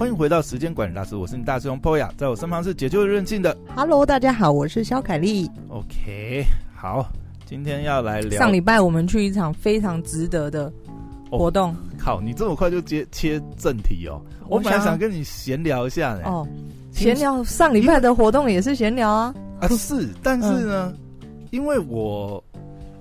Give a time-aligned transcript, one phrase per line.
[0.00, 3.54] 欢迎回到时间管理大师，我是你大师兄 Poya，在我身旁是解救任性的。
[3.76, 5.46] Hello，大家好，我是肖凯丽。
[5.68, 6.42] OK，
[6.74, 7.06] 好，
[7.44, 8.38] 今天要来聊。
[8.38, 10.72] 上礼拜我们去一场非常值得的
[11.30, 11.72] 活动。
[11.72, 14.22] 哦、靠，你这么快就接切正题哦！
[14.48, 16.22] 我，我本来想跟你闲聊一下呢。
[16.24, 16.48] 哦，
[16.92, 19.34] 闲聊，上礼拜的活动也是闲聊啊。
[19.60, 22.42] 啊，是，但是呢，嗯、因为我，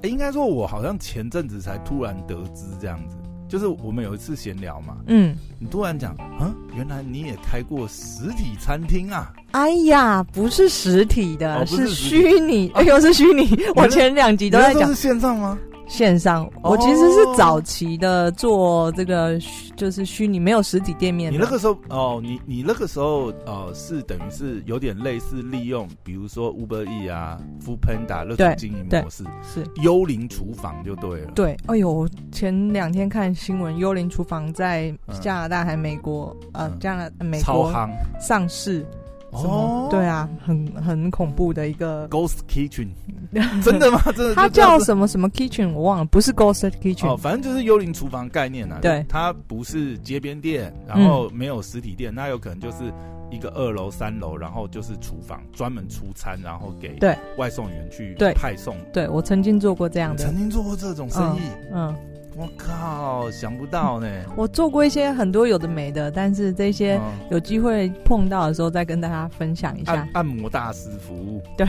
[0.02, 3.16] 欸、应该说，我好像前阵子才突然得知这样子。
[3.50, 9.33] 就是我们有一次闲聊嘛，嗯，你突然讲，啊，原来你也开过实体餐厅啊？
[9.51, 13.50] 哎呀，不是实体的，哦、是虚拟，哎呦，是虚拟。
[13.75, 15.57] 我前两集都在讲，是线上吗？
[15.89, 19.38] 线上，我其实是早期的做这个，
[19.75, 21.34] 就是虚拟没有实体店面。
[21.34, 31.32] 你那个时候哦，你你那个时候呃，是等于是有点类似利用，比如说 Uber E 啊、Foodpanda 那种经营模式，是幽灵厨房就对了。
[31.34, 37.74] 对，哎呦，前两天看新闻，幽灵厨房在加拿大还美国、嗯、呃，加拿大美国
[38.22, 38.86] 上市。
[39.31, 42.89] 哦，对啊，很很恐怖的一个 Ghost Kitchen，
[43.63, 44.02] 真的吗？
[44.16, 44.35] 真的？
[44.35, 45.72] 它叫什么什么 Kitchen？
[45.73, 48.80] 我忘了，不是 Ghost Kitchen，哦，反正就是幽灵厨房概念啊。
[48.81, 52.91] 对，它不是街边店，然后没有实体店，那有可能就是
[53.30, 58.75] 一个二楼、三楼，然后就是厨房，专门出餐，然后给对外送员去派送。
[58.91, 61.41] 对，我曾经做过这样的，曾经做过这种生意，
[61.73, 61.95] 嗯。
[62.38, 64.08] 我靠，想不到呢！
[64.38, 66.99] 我做过一些很多有的没的，但是这些
[67.30, 69.94] 有机会碰到的时候再跟大家分享一下。
[69.94, 71.67] 按，按摩大师服务，对，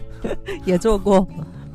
[0.64, 1.26] 也做过。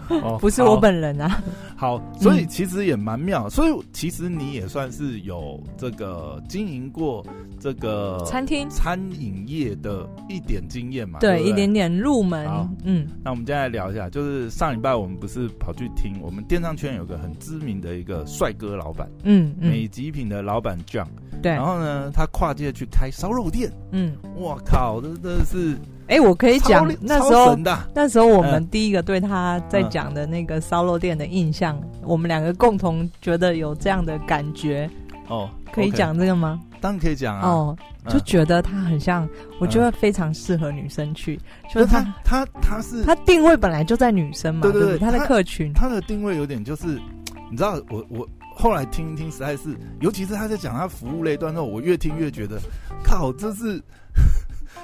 [0.09, 1.41] 哦， 不是我本人啊。
[1.75, 3.49] 好，所以其实也蛮妙。
[3.49, 7.25] 所以其实你也算是有这个经营过
[7.66, 11.17] 这个餐厅、餐饮业的一点经验嘛？
[11.19, 12.47] 对，一点点入门。
[12.83, 21.08] 嗯，那我们接下来聊一下，就是上礼拜我们不是跑去听我们电商圈有个很知名的一个帅哥老板，嗯，美极品的老板 John。
[21.41, 23.71] 对，然后呢，他跨界去开烧肉店。
[23.89, 25.75] 嗯，我靠，这真的是。
[26.08, 27.58] 哎、欸，我可以讲那时候，
[27.95, 34.87] 那时候我们第一个对他在讲的那个烧肉店的印象，嗯、我们两个共同觉得有这样的感觉。
[35.27, 36.61] 哦，可以讲这个吗？
[36.85, 37.47] 当然可以讲啊。
[37.47, 39.27] 哦，就觉得他很像，
[39.59, 41.35] 我觉得非常适合女生去。
[41.63, 44.95] 嗯、就是他，他，他是他定位本来就在女生嘛，对？
[44.99, 47.01] 他的客群他，他的定位有点就是，
[47.49, 52.59] 你知道，我我后来听一听，实在是，尤其是他在讲他服务类段的时候，我越听越觉得，
[53.03, 53.81] 靠，这是。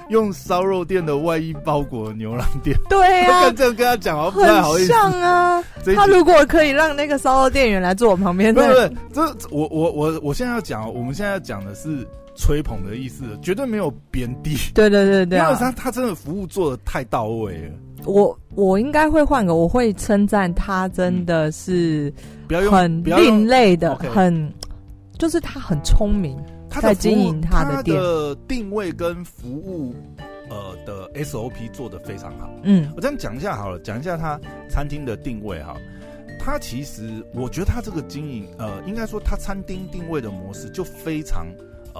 [0.08, 4.88] 用烧肉店的外衣包裹牛郎店，对呀、啊， 这样跟他讲哦，不太好意思。
[4.88, 5.62] 像啊，
[5.94, 8.92] 他如果可以让那个烧肉店员来坐我旁边，对不对？
[9.12, 14.56] 这我我我我现在要讲，我们现在要讲的是吹捧的意思，绝对没有贬低。
[14.74, 17.72] 对对对对、啊，因为他他真的服务做的太到位了。
[18.04, 22.12] 我我应该会换个，我会称赞他真的是
[22.68, 24.52] 很另类的，很
[25.18, 26.36] 就是他很聪明。
[26.72, 29.94] 他在经营他的店，他的定位跟服务，
[30.48, 32.50] 呃的 SOP 做的非常好。
[32.62, 35.76] 嗯，我这样讲一下好了，讲一下他餐厅的定位哈。
[36.40, 41.46] 他其实我觉得他这个经营，呃，应该说他餐厅定位的模式就非常。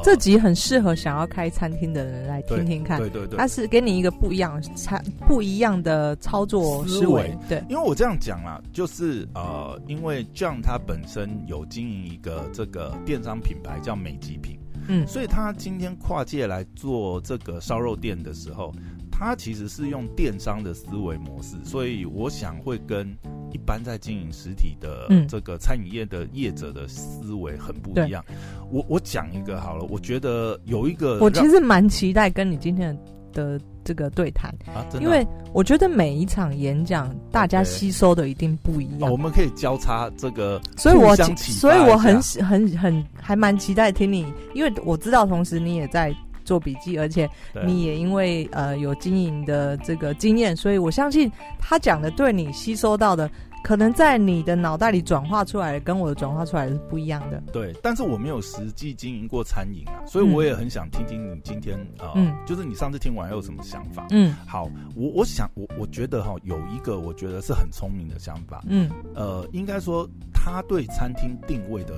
[0.03, 18.73] 这集很适合想要开餐厅的人来听听看，对对对，他是给你一个不一样餐不一样的操作思维，对，因为我这样讲啦，就是呃，因为 John 他本身有经营一个这个电商品牌叫美极品，嗯，所以他今天跨界来做这个烧肉店的时候。
[19.15, 23.07] 他其实是用电商的思维模式，所以我想会跟
[23.53, 28.25] 一般在经营实体的这个餐饮业的业者的思维很不一样。
[28.31, 28.37] 嗯、
[28.73, 32.99] 我我讲一个好了，我觉得有一个，我其实蛮期待跟你今天
[33.33, 34.55] 的这个对谈
[35.01, 39.09] 因为我觉得每一场演讲大家吸收的一定不一样。
[39.09, 46.15] 哦、我们可以交叉这个，所以我所以我很很很还蛮期待听你，因为我知道同时你也在。
[46.45, 47.31] 做笔记，而且
[47.65, 53.31] 你也因为呃有经营的这个经验，所以我相信他讲的对你吸收到的，
[53.63, 57.43] 可能在你的脑袋里转化出来，跟我的转化出来是不一样的。
[57.53, 64.07] 对，但是我没有实际经营过餐饮啊，所以我也很想听听你今天啊，呃嗯、就是你上次听完有什么想法？
[64.11, 71.95] 嗯，好，我我想我我觉得哈，有一个我觉得是很聪明的想法，嗯，呃，应该说他对餐厅定位的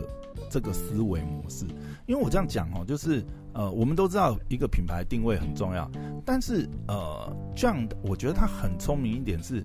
[0.50, 1.64] 这个思维模式，
[2.06, 3.24] 因为我这样讲哦，就是。
[3.56, 5.88] 呃，我们都知道一个品牌定位很重要，
[6.24, 9.62] 但是呃，这样我觉得他很聪明一点是，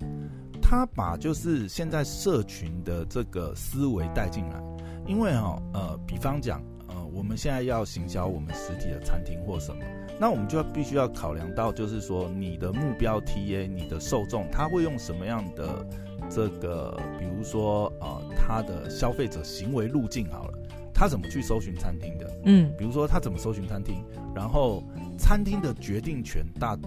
[0.70, 4.62] 他把就是现在社群的这个思维带进来，
[5.08, 9.84] 因为哈呃，比方讲呃，我们现在要行销我们实体的餐厅或什么，
[10.20, 15.84] 那我们就要必须要考量到就是说你的目标 TA，你的受众他会用什么样的
[16.30, 20.54] 这个，比如说呃，他的消费者行为路径好了。
[20.94, 22.30] 他怎么去搜寻餐厅的？
[22.44, 24.06] 嗯，比如说他怎么搜寻餐厅，
[24.36, 24.84] 然后
[25.18, 26.78] 餐厅的决定权大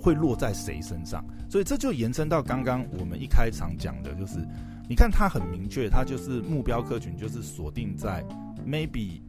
[0.00, 1.24] 会落在谁身上？
[1.48, 4.38] 所以这就延伸到刚刚我们一开场讲的，就是
[4.88, 8.24] 你看他很明确，他就是目标客群就是锁定在
[8.66, 9.20] maybe。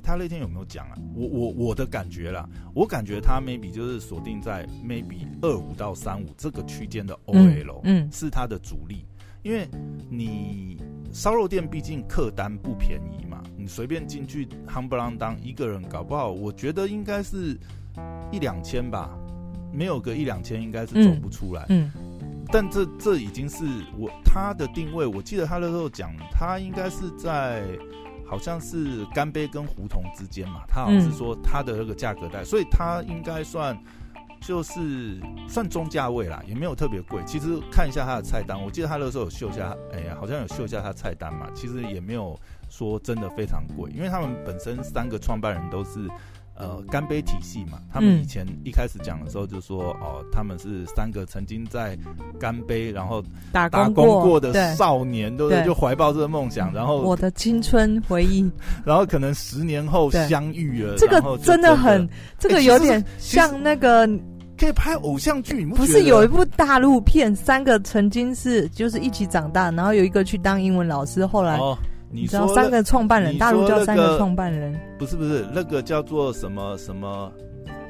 [0.00, 0.94] 他那天有没有讲啊？
[1.12, 9.04] 我我我的感觉啦，我感觉他 maybe 就是锁定在 maybe 二五到三五这个区间的 OL，嗯，嗯，是他的主力。
[9.42, 9.68] 因为
[10.08, 10.76] 你
[11.12, 17.58] 烧肉店毕竟客单不便宜嘛，你随便进去夯不啷当一个人搞不好，我觉得应该是
[18.30, 19.18] 一两千吧，
[19.72, 21.64] 没有个一两千应该是走不出来。
[21.68, 23.64] 嗯，嗯，但这这已经是
[23.96, 27.64] 我他的定位，我记得他那时候讲，他应该是在。
[28.30, 33.74] 好像是干杯跟胡同之间嘛，他好像是说他的那个价格带，所以他应该算
[34.38, 35.18] 就是
[35.48, 37.22] 算中价位啦，也没有特别贵。
[37.24, 42.38] 其实看一下他的菜单，我记得他那时候有秀一下，哎呀，好像有秀一下他菜单嘛，其实也没有
[42.68, 46.06] 说真的非常贵，因为他们本身三个创办人都是。
[46.58, 51.96] 呃，干杯体系嘛，他们以前一开始讲的时候就说，哦、呃，他们是三个曾经在
[52.38, 53.22] 干杯然后
[53.52, 55.64] 打工过的少年，对不对？
[55.64, 58.50] 就怀抱这个梦想，然后我的青春回忆，
[58.84, 62.08] 然后可能十年后相遇了，这个真的很，
[62.40, 64.04] 这个有点像那个
[64.58, 71.56] 可以拍偶像剧，不是有一部大陆片，三个曾经是就是一起长大，然后有一个去当英文老师，后来。
[71.56, 71.78] 哦
[72.10, 77.32] 你说知道三个创办人，大陆叫三个创办人，不是不是，那个叫做什么什么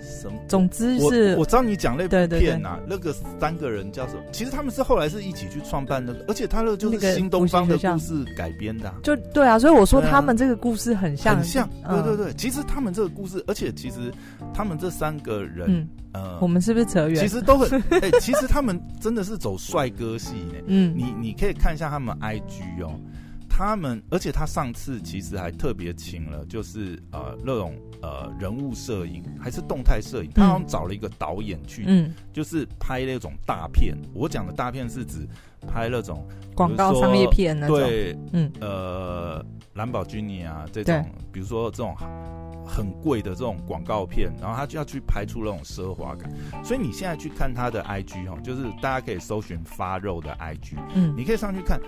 [0.01, 0.39] 什么？
[0.49, 4.21] 总之是，我我知道你讲那部片呐，那个三个人叫什么？
[4.33, 12.33] 其实他们是后来是一起去创办那个，而且他那个就是新东方的故事改编的，就对啊，所以我说他们这个故事很像，很像，对对对。
[12.35, 14.13] 其实他们这个故事，而且其实
[14.53, 17.17] 他们这三个人，呃，我们是不是扯远？
[17.17, 20.55] 其实都很， 哎，其实他们真的是走帅哥系呢。
[20.67, 22.99] 嗯，你你可以看一下他们 IG 哦。
[23.49, 33.97] 他们，而且他上次其实还特别请了，就是呃那种呃人物摄影，还是动态摄影，他好像找了一个导演去，嗯，就是拍那种大片。
[34.15, 35.27] 我讲的大片是指
[35.67, 36.25] 拍那种
[36.55, 41.97] 广告商业片那种，对，嗯，呃，兰博基尼啊这种，比如说这种
[42.67, 46.31] 很贵的这种广告片，然后他就要去拍出那种奢华感。
[46.63, 51.81] 所以你现在去看他的 IG 哈，就是大家可以搜寻发肉的 IG，嗯，你可以上去看。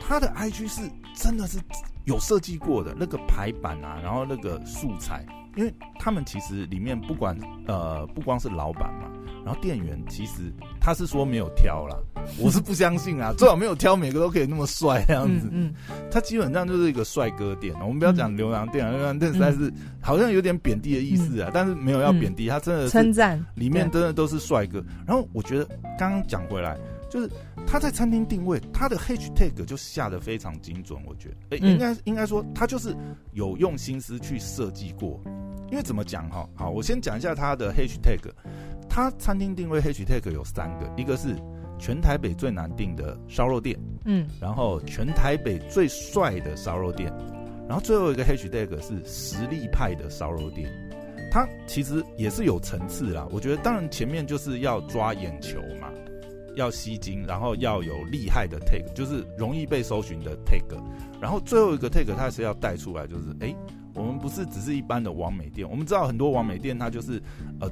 [0.00, 0.82] 他的 IG 是
[1.14, 1.58] 真的是
[2.04, 5.24] 有设计过的那个排版啊，然后那个素材，
[5.56, 9.10] 因为他们其实里面不管呃不光是老板嘛，
[9.44, 11.96] 然后店员其实他是说没有挑啦，
[12.40, 15.72] 我是不相信啊，最好没有挑每个都可以那么帅这样子，嗯，
[16.10, 25.64] 他基本上就是一个帅哥店，我们不要讲牛郎店啊，牛郎店实在是好像有点贬低的意思啊，但是没有要贬低，他真的是称赞，里面真的都是帅哥，然后我觉得
[25.98, 26.76] 刚刚讲回来。
[27.10, 27.28] 就是
[27.66, 32.96] 他在餐厅定位，他的 hashtag 就下的非常精准，我觉得，诶、欸，应该应该说他就是
[33.32, 35.20] 有用心思去设计过。
[35.70, 36.48] 因为怎么讲哈？
[36.54, 38.18] 好，我先讲一下他的 hashtag。
[38.88, 41.36] 他餐厅定位 hashtag 有三个，一个是
[41.78, 47.12] 全台北最难订的烧肉店，嗯，然后全台北最帅的烧肉店，
[47.68, 50.68] 然后最后一个 hashtag 是实力派的烧肉店。
[51.30, 55.89] 他其实也是有层次啦，我觉得，当然前面就是要抓眼球嘛。
[56.56, 60.62] 要吸睛，然后要有厉害的 tag，就是容易被搜寻的 tag，
[61.20, 63.54] 然后最后一个 tag 它是要带出来，就是哎，
[63.94, 67.22] 我们不是只是一般的网美店，我们知道很多网美店它就是
[67.60, 67.70] 呃，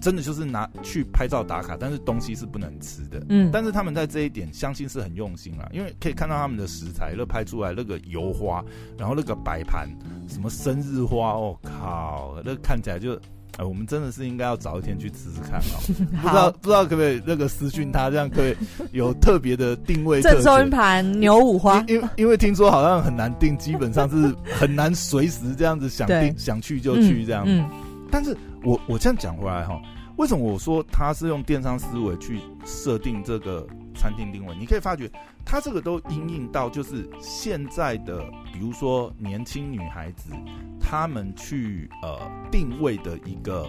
[0.00, 8.64] 真的就是拿去拍照打卡，但是东西是不能吃的，嗯，但是他们在这一点相信是很用心啦，因为可以看到他们的食材，那拍出来那个油花，
[8.98, 9.88] 然后那个摆盘，
[10.28, 13.20] 什么生日花，我、哦、靠，那看起来就。
[13.58, 15.80] 哎，我们真的是应该要早一天去吃吃看哦。
[16.22, 18.56] 不知道不知道可不可以那个私讯他，这样可以
[18.92, 20.22] 有特别的定位。
[20.22, 27.44] 赠送一盘牛五花，因为因为听说好像很难定，基本上是很难随时这样子想定想去就去这样。
[27.46, 27.68] 嗯，
[28.10, 29.80] 但是我我这样讲回来哈，
[30.16, 34.56] 为什么我说他是用电商思维去设定这个餐厅定位？
[34.56, 35.10] 你可以发觉。
[35.44, 40.30] 它这个都应应到，就是现在的，比如说年轻女孩子，
[40.78, 42.20] 她们去呃
[42.52, 43.66] 定位的一个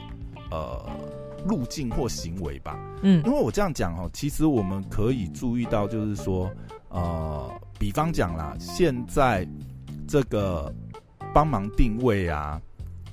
[0.52, 0.86] 呃
[1.48, 2.78] 路径或行为吧。
[3.02, 6.52] 嗯，因为我这样讲哦，其实我们可以注意到，就是说
[6.90, 7.50] 呃，
[7.80, 9.48] 比方讲啦，现在
[10.08, 10.72] 这个
[11.34, 12.62] 帮忙定位啊，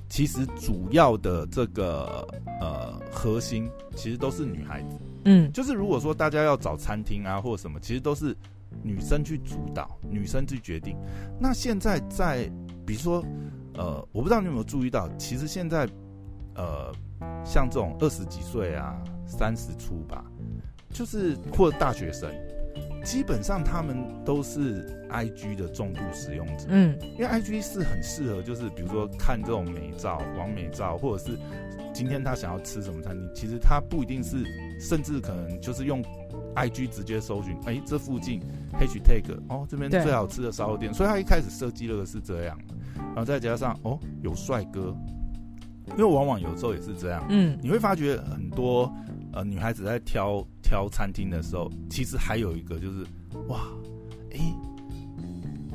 [0.09, 2.27] 其实主要的这个
[2.61, 4.99] 呃核心，其实都是女孩子。
[5.25, 8.35] 嗯，就是如果说大家要找餐厅啊，或什么，其实都是
[8.83, 10.97] 女生去主导，女生去决定。
[11.39, 12.49] 那现在在，
[12.85, 13.23] 比如说，
[13.75, 15.87] 呃，我不知道你有没有注意到，其实现在，
[16.55, 16.91] 呃，
[17.43, 20.23] 像这种二十几岁啊，三十出吧，
[20.89, 22.29] 就是或大学生，
[23.03, 31.37] 基本上他们都是 IG 的重度使用者，嗯，因为 IG 是很适合，就是比如说看这种美照、网美照，或者是
[31.93, 34.43] 今天他想要吃什么餐厅，其实他不一定是，
[34.79, 36.03] 甚至可能就是用
[36.55, 38.41] IG 直接搜寻，哎、欸，这附近
[38.73, 42.57] hashtag 哦，这边最好吃的烧肉店，所以他一开始设计了个是这样，
[42.95, 44.95] 然后再加上哦有帅哥，
[45.91, 48.91] 因为往往有时候也是这样，嗯，你会发觉很多
[49.33, 50.45] 呃女孩子在挑。
[50.61, 53.03] 挑餐厅的时候，其实还有一个就是，
[53.47, 53.61] 哇，
[54.29, 54.55] 哎、欸，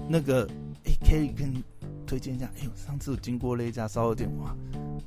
[0.09, 0.49] 那个，
[0.85, 1.65] 哎、欸，可以跟你
[2.07, 2.45] 推荐一下。
[2.55, 4.55] 哎、欸，呦，上次经过那一家烧肉店，哇，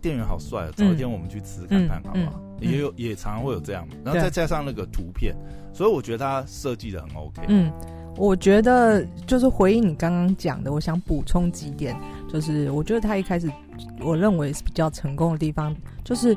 [0.01, 2.33] 店员好帅，早一天我们去吃看看，好不好？
[2.35, 5.33] 嗯嗯、也有，也常常会有这样，然后再加上那个图片，
[5.73, 7.43] 所以我觉得它设计的很 OK。
[7.47, 7.71] 嗯，
[8.17, 13.49] 我觉得就是回应你刚刚讲的，我想补充几点，就是我觉得他一开始
[14.01, 15.73] 我认为是比较成功的地方，
[16.03, 16.33] 就是，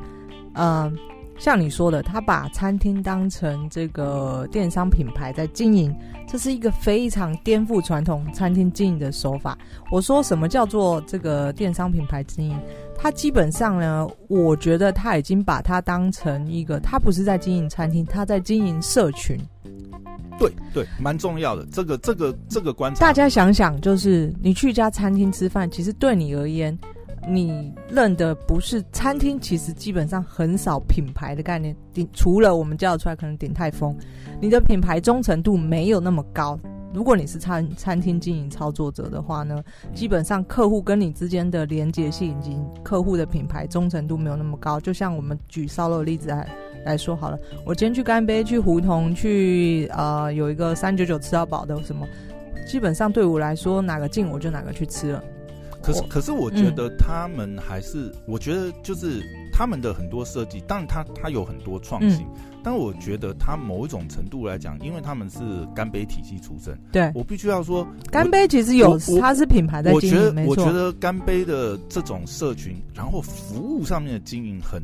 [0.53, 0.93] 嗯、呃。
[1.41, 5.91] 像你说的，他把餐厅当成这个电商品牌在经营，
[6.27, 9.57] 这是一个非常颠覆传统餐厅经营的手法。
[9.89, 12.55] 我说什么叫做这个电商品牌经营？
[12.95, 19.35] 他基本上呢，我觉得他已经把它当成一个，他不是在经营餐厅，他在经营社群。
[20.37, 21.65] 对对，蛮重要的。
[21.71, 26.77] 这个这个这个观察，大家想想，就是你去一家餐厅吃饭，其实对你而言。
[27.27, 31.75] 你认的不是餐厅，其实基本上很少品牌的概念。
[31.93, 33.95] 顶除了我们叫出来，可能鼎泰丰，
[34.41, 36.59] 你的品牌忠诚度没有那么高。
[36.93, 39.63] 如果你是餐餐厅经营操作者的话呢，
[39.93, 44.77] 基本上客户跟你之间的连接性以及客户的品牌忠诚度没有那么高。
[44.77, 46.49] 就像我们举烧肉例子来
[46.85, 52.05] 来说好了，我今天去干杯、去胡同、去呃有一个三九九吃到饱的什么，
[52.67, 55.23] 基本上对我来说哪个近我就哪个去吃了。
[55.81, 59.21] 可是，可是，我觉得他们还是，嗯、我觉得就是
[59.51, 65.39] 他们的很多设计，当然他他有很多创新，嗯、但我觉得他某一种程度来讲，因为他们是
[65.75, 67.11] 干杯体系出身，对。
[67.15, 74.81] 我必须要说，干杯其实有它是品牌在经营，我觉得没错，我觉得干杯的这种社群，然后服务上面的经营很。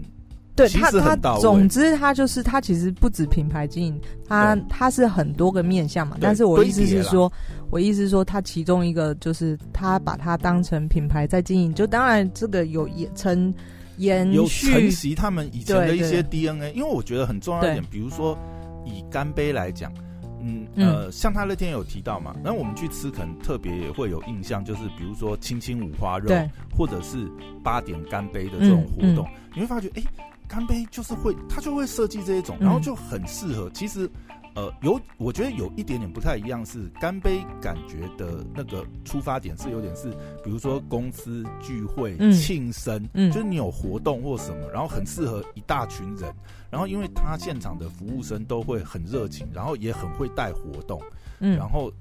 [0.58, 6.18] 对他，他总之他就是他其实不止品牌经营，他他是很多个面向嘛。
[6.20, 7.32] 但是我意思是说，
[7.70, 13.54] 我意思是说，他其中一个就是他把它当成品牌在经营，就当然这个有也承
[13.98, 16.74] 延续，有承袭他们以前的一些 DNA。
[16.74, 18.36] 因为我觉得很重要一点，比如说
[18.84, 19.94] 以干杯来讲，
[20.42, 26.34] 嗯呃，像他那天有提到嘛，那我们去吃可能特别也会有印象，就是比如说青青五花肉，
[26.76, 27.30] 或者是
[27.64, 30.02] 八点干杯的这种活动，你会发觉哎。
[30.48, 33.68] 干杯就是会，他就会设计这一种，然后就很适合。
[33.68, 34.10] 嗯、其实，
[34.56, 40.10] 呃，有我觉得有一点点不太一样，是干杯感觉的那个出发点是有点是，
[40.44, 46.34] 比如说公司聚会、庆生，嗯，就是你有活动或什么，然后很适合一大群人。
[46.70, 51.02] 然后，因为他现场的服务生都会很热情，然后也很会带活动。
[51.40, 51.92] 嗯，然后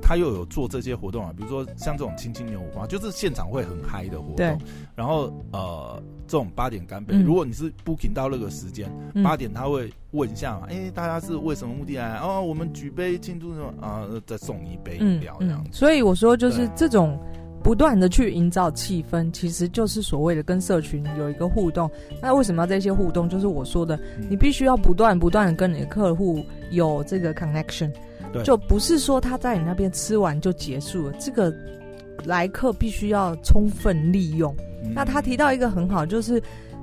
[0.00, 4.36] 他又有做这些活动啊，比如说像这种青青牛五花，就是现场会很嗨的活动。
[4.36, 4.56] 对。
[4.94, 8.90] 然后呃，这种八点干杯，嗯、如果你是 booking 到那个时间，
[9.22, 12.16] 八、嗯、点他会问一下嘛，哎，大家是为什么目的来？
[12.18, 14.06] 哦，我们举杯庆祝什么啊？
[14.24, 15.72] 再送你一杯饮料这样子、嗯嗯。
[15.72, 17.18] 所以我说，就是这种
[17.62, 21.90] 不断的去营造气氛，其实就是所谓的跟社群有一个互动。
[22.22, 23.28] 那为什么要这些互动？
[23.28, 27.92] 就是我说的，嗯、你必须要不断不断的跟你的客户有这个 connection。
[28.44, 31.52] 就不是说他在你那边吃完就结束了，这个
[32.24, 34.54] 来客必须要充分利用。
[34.84, 36.42] 嗯、那他提到一个很好，就是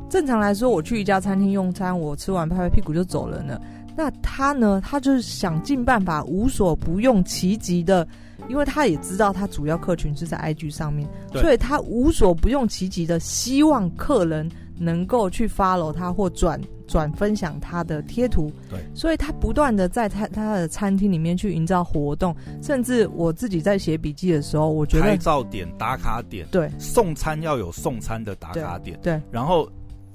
[0.10, 3.60] 正常来说，我去一家餐厅用餐，我吃完拍拍屁股就走了呢。
[3.96, 8.08] 那他呢，他就是想尽办法无所不用其极的，
[8.50, 16.60] 因为他也知道他主要客群是在 IG 上面，所以他无所不用其极的希望客人能够去 follow 他或转。
[16.86, 29.68] 转分享他的贴图，对，所以他不断的在他他的餐厅里面去营造活动，甚至我自己在写笔记的时候，我觉得拍照点、打卡点，对，送餐要有送餐的打卡点，对，然后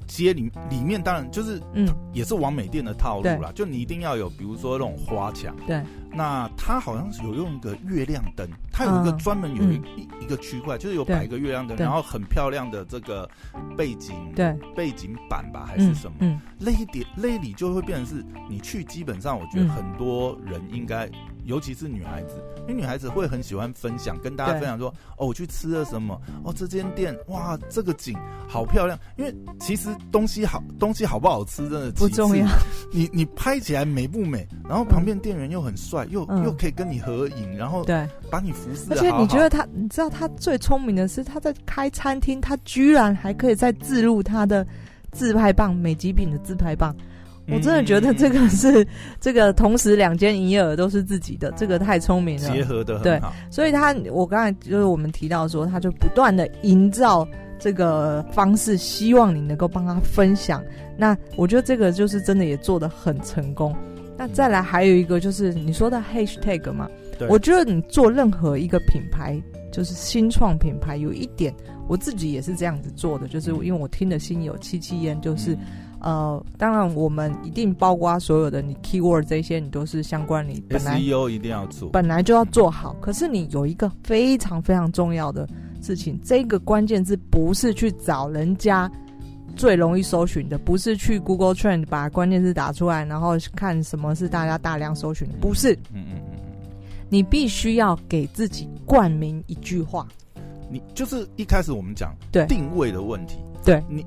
[0.08, 5.80] 街里里面当然就是嗯，也是网美店的套路啦，就你一定要有，比如说那种花墙，对。
[6.10, 13.28] 那它好像是有用一个月亮灯，它有一个专门有一一一个区块，就是有摆一个月亮灯，然后很漂亮的这个
[13.76, 16.16] 背景，对，背景板吧还是什么？
[16.20, 21.06] 嗯，那一点那里就会变成是你去，基本上我觉得很多人应该，
[21.48, 26.20] 尤其是女孩子，因为女孩子会很喜欢分享，跟大家分享说，哦，我去吃了什么？
[26.44, 28.98] 哦，这间店哇，这个景好漂亮。
[29.16, 32.46] 因为其实东西好，东西好不好吃真的不重要，
[32.92, 34.46] 你你拍起来美不美？
[34.68, 36.06] 然后旁边店员又很帅。
[36.10, 38.86] 又、嗯、又可以跟你合影，然后对，把你服侍。
[38.90, 44.66] 而且你觉得他，你知道他最聪明的是，他在开餐厅，他居然还可以再置入他的
[45.12, 46.94] 自拍棒，美极品的自拍棒。
[47.50, 48.86] 我真的觉得这个是
[49.20, 52.98] 这个同时两间营业额都是自己的，这个太聪明了，结合的。
[53.00, 53.18] 对，
[53.50, 57.26] 所以他我刚才就是我们提到说，他就不断的营造
[57.58, 60.62] 这个方式，希望你能够帮他分享。
[60.96, 63.74] 那我觉得这个就是真的也做的很成功。
[64.16, 66.86] 那再来还有一个就是你说的 hashtag 嘛，
[67.18, 69.40] 对我觉得你做任何一个品牌，
[69.72, 71.54] 就是新创品牌，有一点
[71.88, 75.56] 我自己也是这样子做的，就是因为我听的心有戚戚焉，就是。
[76.00, 82.94] 呃，当然，我们一定包括所有的你 keyword 这些，你都是相关，你本来 SEO 一定要做，本来就要做好。
[83.00, 85.48] 可是你有一个非常非常重要的
[85.82, 88.90] 事情，这个关键字不是去找人家
[89.56, 95.72] 最容易搜寻的，不是去 Google Trend 把关键字打出来，然后看什么是大家大量搜寻，不是。
[95.92, 96.38] 嗯嗯嗯，
[97.08, 100.06] 你必须要给自己冠名一句话。
[100.70, 104.06] 你就是一开始我们讲对定位的问题，对你。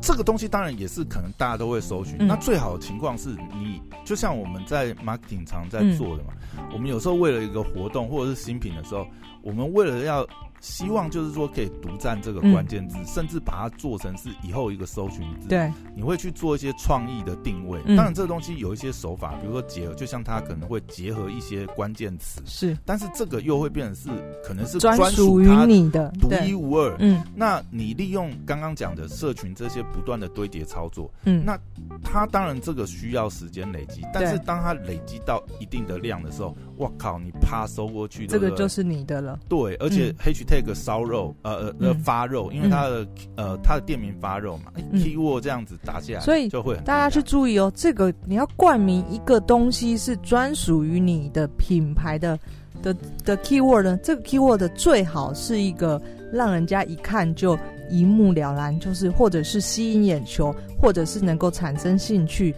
[0.00, 3.28] 这个东西当然也是可能大家都会搜寻，嗯、那最好的情况是
[3.58, 9.06] 你就像我们在 marketing 常在做的嘛，嗯、我们有时候为了一个活动或者是新品的时候，
[9.42, 10.26] 我们为了要。
[10.60, 15.48] 希望就是说可以独占这个关键字，嗯、甚至把它做成是以后一个搜寻字。
[15.48, 17.80] 对，你会去做一些创意的定位。
[17.86, 22.42] 嗯、当然，这个东西有一些手法，比如说结合，就像它可能会结合一些关键词。
[22.44, 24.10] 是，但是这个又会变成是
[24.44, 26.94] 可能是专属于你的独一无二。
[26.98, 31.58] 嗯，那你利用刚刚讲的社群这些不断的堆叠操作，嗯，那
[32.04, 39.40] 它当然这个需要时间累积，但是当它累积到一定的量的时候，哇靠，你啪搜过去，这个就是你的了。
[39.48, 40.44] 对，而且 H。
[40.50, 43.04] Take 烧肉，呃呃，发肉，因为它的、
[43.36, 52.36] 嗯、呃它的店名发肉嘛、嗯、，keyword 这样子打下来，所以就会大家去注意哦，这个你要冠名一个东西是专属于你的品牌的
[52.82, 52.92] 的
[53.24, 56.02] 的 keyword 呢，这个 keyword 最好是一个
[56.32, 57.56] 让人家一看就
[57.88, 62.52] 一目了然，就是或者是吸引眼球，或者是能够产生兴趣。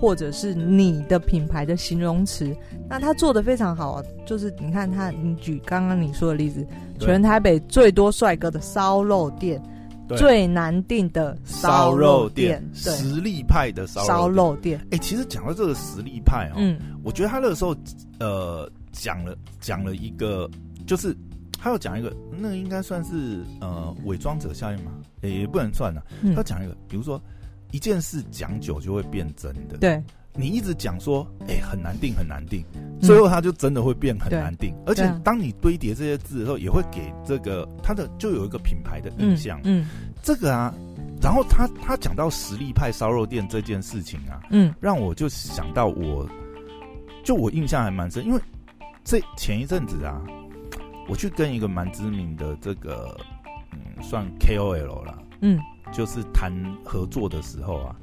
[0.00, 2.54] 或者是你的品牌的形容词，
[2.88, 6.64] 那他做的非常好，啊就是你看他，你举刚刚你说的例子，
[7.00, 9.60] 全台北最多帅哥的烧肉店，
[10.16, 14.78] 最难订的烧肉店，实力派的烧肉店。
[14.84, 17.74] 哎、欸，其实讲到这个实力派哦，嗯，我觉得他那个时候
[18.20, 20.48] 呃讲了讲了一个，
[20.86, 21.16] 就是
[21.58, 27.20] 他要讲一个，那个应该算是呃伪装者效应嘛，也、欸、不能算了，嗯、他讲一个，比如说。
[27.70, 29.76] 一件事讲久就会变真的。
[29.78, 30.02] 对，
[30.34, 32.64] 你一直讲说，哎、欸，很难定，很难定，
[33.00, 34.74] 最后它就真的会变很难定。
[34.86, 39.60] 而且，当你堆叠这些字的时候，也会给这个它的就有一个品牌的印象。
[39.64, 40.74] 嗯，嗯这个啊，
[41.20, 46.28] 然后他他讲到实力派烧肉店这件事情啊，嗯，让我就想到我，
[47.24, 48.40] 就我印象还蛮深，因为
[49.04, 50.22] 这前一阵子啊，
[51.08, 53.18] 我去跟一个蛮知名的这个，
[53.72, 55.58] 嗯，算 KOL 了，嗯。
[55.92, 56.52] 就是谈
[56.84, 57.96] 合作的时候啊，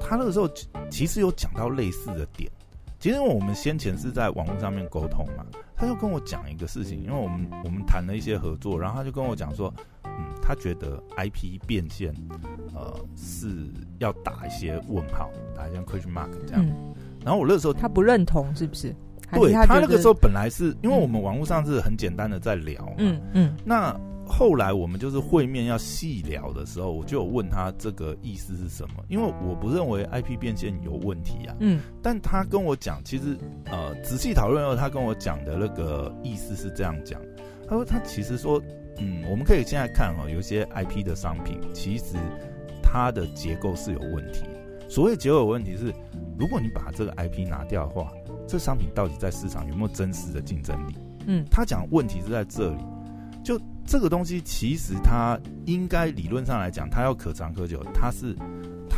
[0.00, 0.48] 他那个时候
[0.90, 2.50] 其实有讲到类似的点。
[2.98, 5.44] 其实因为我们先前是在网络上面沟通嘛，
[5.76, 9.72] 他就跟我讲一个事情，因为我们我们谈了一些合作，然后他就跟我讲说，
[10.04, 10.10] 嗯，
[10.42, 12.12] 他觉得 IP 变现，
[12.74, 13.48] 呃，是
[13.98, 16.64] 要打一些问号，打一些 question mark 这样。
[16.64, 18.96] 嗯、然后我那个时候他不认同，是不是？
[19.32, 23.94] 对，他，那个时候本来是因为我们网络上是很简单的在聊嗯，嗯那。
[24.26, 31.54] 后来我们就是会面要细聊的时候，我就有问他这个意思是什么，因为我不认为 IP 变现有问题啊。
[31.60, 33.36] 嗯，但他跟我讲，其实
[33.66, 37.20] 呃仔细讨论后，他跟我讲的那个意思是这样讲。
[37.68, 38.62] 他说他其实说，
[38.98, 42.16] 嗯，我们可以现在看哦，有些 IP 的商品其实
[42.82, 44.42] 它的结构是有问题。
[44.88, 45.92] 所谓结构有问题是，
[46.38, 48.12] 如果你把这个 IP 拿掉的话，
[48.46, 50.94] 这商品到底在市场有没有真实的竞争力？
[51.26, 52.84] 嗯，他讲问题是在这里，
[53.46, 53.60] 就。
[53.88, 58.36] 这个东西其实它应该理论上来讲，它要可长可久，它是。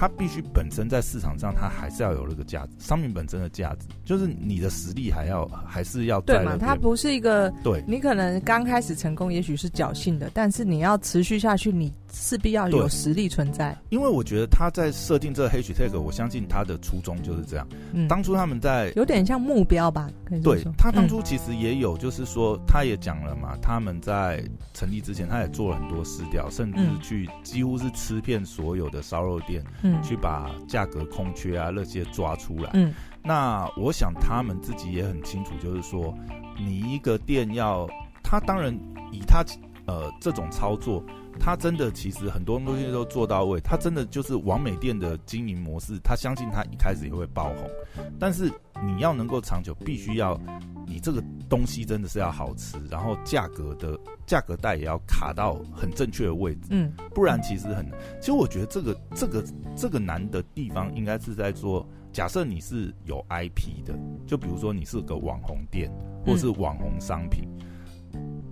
[0.01, 6.21] 它必须本身在市场上，它还是要有那个价值，商品本身的价值，就是你的实力还要还是要。
[6.21, 6.57] 对嘛？
[6.57, 13.77] 它不是一个对，你可能刚开始成功，也许是侥幸的，但是你要持续下去，你势必要有实力存在。
[13.91, 17.67] 因为我觉得他在设定这个 hashtag，我相信他的初衷就是这样。
[17.93, 20.11] 嗯，当初他们在有点像目标吧？
[20.25, 24.43] 可以对，他当初其实也有，就是说他也讲了嘛，他们在
[24.75, 29.65] 成立之前，他也做了很多试调，甚至去几乎是吃遍所有的烧肉店。
[29.83, 32.71] 嗯，去把价格空缺啊那些抓出来。
[32.75, 36.15] 嗯，那我想他们自己也很清楚，就是说，
[36.59, 37.89] 你一个店要，
[38.23, 38.73] 他当然
[39.13, 39.45] 以他
[39.87, 41.05] 呃这种操作，
[41.41, 47.71] 他真的其实很多东西都做到位，他真的就是完美店的经营模式，他相信他一开始也会爆红，
[48.19, 48.51] 但是
[48.85, 50.39] 你要能够长久，必须要
[50.87, 57.89] 你这个东西真的是要好吃，然后价格的价格带也要卡到很正确的位置，嗯，不然其实很。
[58.21, 59.45] 其实我觉得这个这个
[59.77, 65.91] 这个难的地方应该是在做假设你是有 IP 的，就比如说你是个网红店
[66.25, 67.49] 或是网红商品，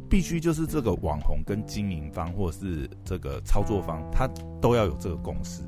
[0.08, 4.28] 必须就是这个网红跟经营方或者是这个操作方，他
[4.60, 5.62] 都要有这个共识。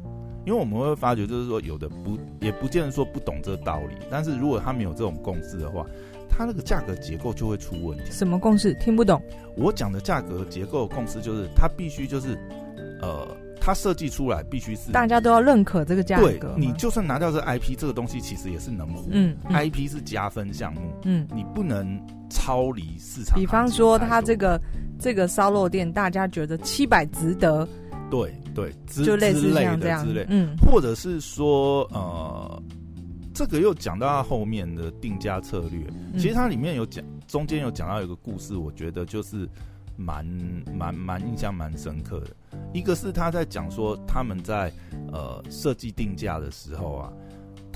[0.47, 5.85] 因为我们会发觉，就是说有的不也不见得说不懂这个道理，但是如果他没有这种共识的话，
[6.29, 8.05] 他那个价格结构就会出问题。
[8.11, 8.73] 什么共识？
[8.75, 9.21] 听不懂。
[9.57, 12.39] 我讲的价格结构共识就是，他必须就是
[13.03, 13.27] 呃。
[13.61, 16.31] 他设计出来必须是大家都要认可这个价格。
[16.39, 19.03] 对，你就算拿掉这 IP，这个东西其实也是能活。
[19.11, 20.81] 嗯，嗯，IP 是加分项目。
[21.03, 23.39] 嗯，你不能超离市场。
[23.39, 24.61] 比方说，它这个
[24.99, 27.67] 这个烧肉店，大家觉得七百值得。
[28.11, 28.73] 对对，
[29.05, 30.27] 就类似像这样之类。
[30.29, 32.63] 嗯，或者是说，呃，
[33.35, 35.87] 这个又讲到他后面的定价策略。
[36.15, 39.49] 其实它里面有讲，中间有讲到一个故事，我觉得就是。
[40.01, 40.25] 蛮
[40.73, 42.29] 蛮蛮印象蛮深刻的，
[42.73, 44.73] 一个是他在讲说他们在
[45.11, 47.13] 呃设计定价的时候啊，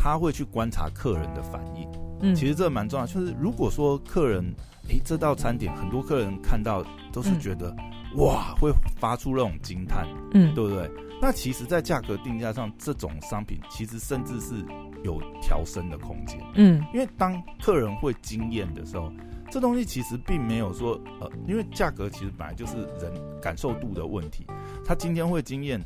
[0.02, 1.88] 他会去观察客人的反应。
[2.20, 4.42] 嗯，其实这蛮重要，就是如果说客人
[4.88, 7.70] 诶、欸、这道餐点很多客人看到都是觉得、
[8.14, 10.90] 嗯、哇会发出那种惊叹，嗯，对不对？
[11.20, 14.56] 那其实，在价格定价上，这种商品其实甚至是
[15.04, 16.36] 有调升的空间。
[16.54, 19.12] 嗯，因为当客人会惊艳的时候。
[19.50, 24.46] 这东西其实并没有说，呃，因为价格其实本来就是人感受度的问题。
[24.82, 25.78] 他今天会惊艳，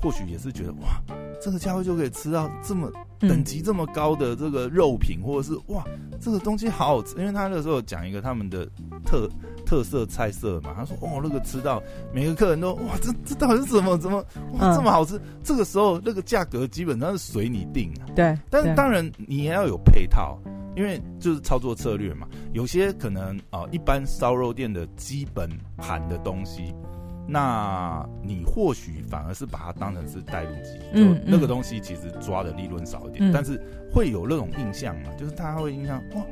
[0.00, 1.02] 或许也是觉得哇，
[1.40, 5.84] 这个价位就可以吃到这么等级这么高的这个肉品，或者是哇，
[6.20, 7.16] 这个东西好好吃。
[7.18, 8.66] 因为他那个时候讲一个他们的
[9.04, 9.28] 特
[9.66, 11.82] 特色菜色嘛，他说哦，那个吃到
[12.12, 13.98] 每个客人都哇，这这到底是什么？
[13.98, 15.16] 怎么哇这么好吃？
[15.18, 18.08] 嗯、这个时候那个价格基本上是随你定啊。
[18.14, 20.38] 对，但是当然你也要有配套。
[20.76, 26.72] 因为就是操作策略嘛，有些可能啊、呃，一般烧肉店的基本盘的东西，
[27.30, 33.60] 那你或许反而是把它当成是带路机，就那个东西其实抓的利润少一点，嗯、但是
[33.92, 36.22] 会有那种印象嘛，就是大家会印象哇，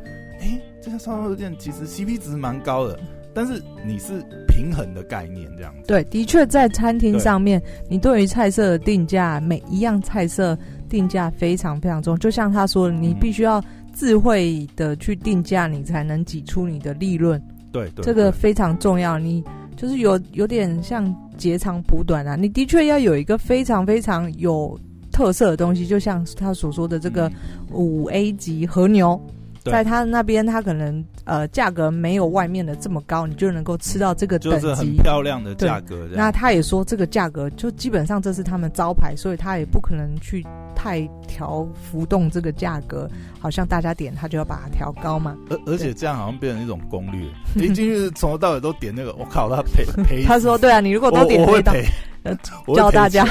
[0.41, 2.99] 哎，这家烧肉店其实 CP 值蛮高的，
[3.33, 5.87] 但是你是平衡的概念这样子。
[5.87, 10.59] 对，的确在餐厅上面，对你对于菜色的定价，每一样菜色
[10.89, 13.63] 定价非常非常重要，就像他说的，你必须要。
[13.95, 17.43] 智慧的去定价，你才能挤出你的利润。
[17.73, 19.19] 对，对，这个非常重要。
[19.19, 19.43] 你
[19.79, 22.35] 就是有有点像截长补短啊。
[22.35, 24.79] 你的确要有一个非常非常有
[25.13, 27.31] 特色的东西，就像他所说的这个
[27.71, 29.19] 五 A 级和牛。
[29.65, 36.09] 在他那边，他可能呃价格没有外面的这么高，你就能够吃到这个等级，就是很漂亮的价格。
[36.13, 43.09] 那他也说这个价格就基本上这是他们招牌，所以他也不可能去太调浮动这个价格，
[43.41, 45.37] 好像大家点他就要把它调高嘛。
[45.51, 47.21] 而而且这样好像变成一种攻略，
[47.55, 50.25] 你进去从头到尾都点那个，我靠，他赔赔。
[50.29, 53.27] 他说对啊，你如果都点那道，教大家。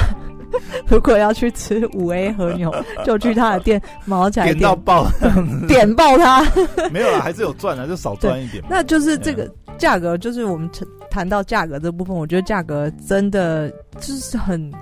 [0.88, 5.06] 如果要去吃五 A 和牛， 就去他的店毛起来点，点到爆，
[5.68, 6.42] 点爆他。
[6.90, 8.62] 没有啦，还是有赚的，就少赚一点。
[8.68, 10.68] 那就是这个价格，就是我们
[11.10, 14.72] 谈到价格这部分，我觉得价格真的就是很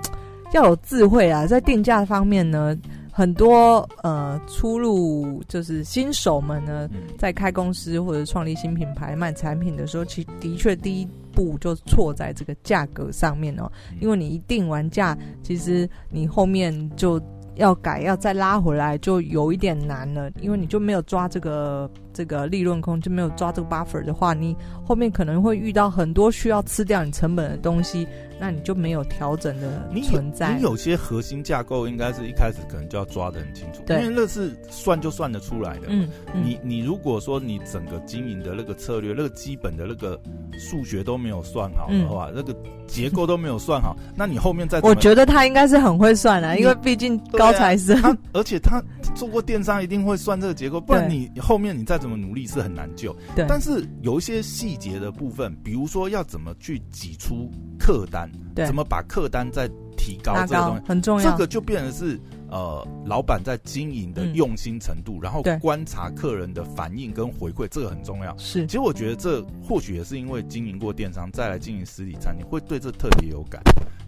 [0.53, 2.75] 要有智慧啊，在定价方面呢。
[3.17, 17.19] 很多呃，初入就是新手们呢，在开公司或者创立新品牌卖产品的时候，其实的确第一步就错在这个价格上面哦，因为你一定完价，其实你后面就。
[17.55, 28.07] 要改，要再拉回来就有一点难了，因为你就没有抓这个这个利润空，就没有抓这个 buffer 的话，你后面可能会遇到很多需要吃掉你成本的东西，
[28.39, 30.49] 那你就没有调整的存在。
[30.49, 35.87] 你有，你有些核心架构应该是一开始可能就要抓得很清楚，对因为那是算就算得出来的。
[35.89, 40.21] 嗯，嗯你你如果说你整个经营的那个策略，那个基本的那个
[40.59, 47.47] 数学都没有算好的话，嗯、那个结构都没有算好， 那你后面再我觉得他应该是很会算的，你因为毕竟高。
[47.47, 48.83] 高材生，他而且他
[49.15, 53.15] 做过电商，一定会算这个结构，不然你后面你再怎么努力是很难救。
[53.37, 61.31] 对，但是有一些细节的部分，比如说要怎么去挤出客单，对，怎么把客单再提高，这个东西很重要。
[61.31, 68.37] 这个就变成是呃，老板在经营的用心程度，嗯、然后观察客人的反应跟回馈，这个很重要。
[68.37, 73.61] 是，其实我觉得这或许也是因为经营过电商，再来经营实体餐厅，会对这特别有感。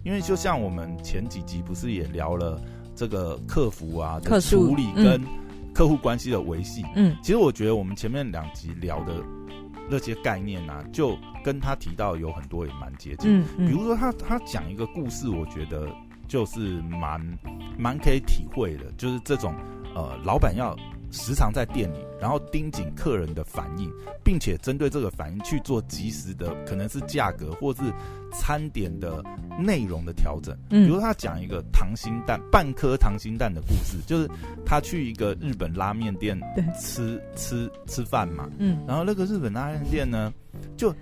[0.04, 2.60] 因为就像我们前几集不是也聊了。
[2.96, 5.22] 这个客服啊的处理跟
[5.72, 9.14] 客户关系的维系，嗯，其实我觉得我们前面两集聊的
[9.90, 13.40] 那些概念啊，就跟他提到有很多也蛮接近。
[13.40, 15.88] 嗯，嗯，比如说他他讲一个故事，我觉得
[16.28, 17.20] 就是蛮
[17.78, 19.54] 蛮可以体会的，就是这种
[19.94, 20.76] 呃，老板要
[21.10, 23.90] 时常在店里，然后盯紧客人的反应，
[24.24, 27.82] 并且针对这个反应去做及时的，可能是价格或是
[28.32, 29.22] 餐点的
[29.58, 30.56] 内容的调整。
[30.70, 34.28] 嗯，比如他讲一个溏心蛋，半颗溏心蛋的故事，就是
[34.64, 36.38] 他去一个日本拉面店
[36.80, 38.48] 吃吃吃饭嘛。
[38.58, 40.32] 嗯，然后那个日本拉面店呢，
[40.76, 40.94] 就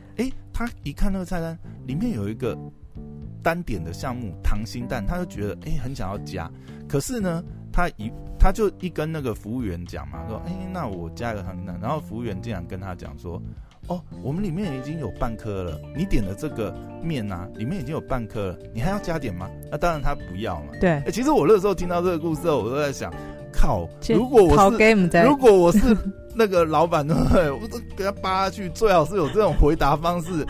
[0.53, 2.59] 他一看那个菜单里面有一个
[3.43, 6.51] 单点的项目溏心蛋，他就觉得哎、欸，很想要加，
[6.89, 7.45] 可是呢，
[7.79, 8.11] 他一
[8.41, 13.41] 他就一跟那个服务员讲嘛，说：“哎、欸，那我加一个糖心蛋。”然后服务员竟然跟他讲说
[13.87, 20.73] ：“哦，我们里面已经有半颗了，你点的这个面啊，里面已经有半颗了，你还要加点吗？”那当然他不要嘛。
[20.81, 20.91] 对。
[20.91, 23.15] 欸、其实我那时候听到这个故事后，我都在想：
[23.53, 25.97] 靠，如果我是如果我是
[26.35, 27.49] 那个老板，对不对？
[27.49, 30.45] 我都给他扒下去，最好是有这种回答方式。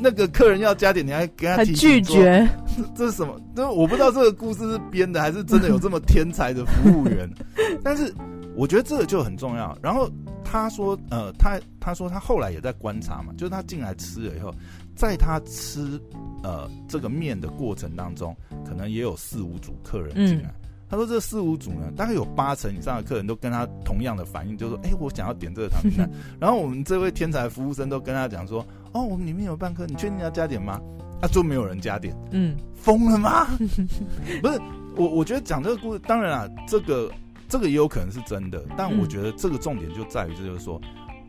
[0.00, 2.48] 那个客人要加点，你还给他拒绝？
[2.76, 3.38] 这 这是什么？
[3.54, 7.28] 就是我不知道这个故事是编的还是真的有这么天才的服务员。
[7.84, 8.12] 但是
[8.54, 9.76] 我觉得这个就很重要。
[9.82, 10.10] 然后
[10.44, 14.52] 他说，呃，他他说他后来也在观察嘛，就是他进来吃了以后，
[14.96, 16.00] 在他吃
[16.42, 18.36] 呃这个面的过程当中，
[18.66, 20.48] 可能也有四五组客人进来。
[20.48, 20.54] 嗯
[20.90, 30.80] 他说：“这四五组呢，大概有八成以上的客人都跟他同样的反应，就是说：‘哎、欸，我想要点这个溏心蛋。’然后我们这位天才服务生都跟他讲说：‘哦，我们里面有半颗，你确定要加点吗？’
[31.22, 32.12] 啊，就没有人加点。
[32.32, 33.46] 嗯，疯了吗？
[34.42, 34.60] 不是
[34.96, 37.08] 我，我觉得讲这个故事，当然啊，这个
[37.48, 40.80] 这个也有可能是真的，但我觉得这个重点就在于，这就是说。”